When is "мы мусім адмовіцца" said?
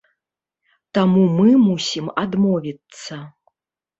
1.37-3.21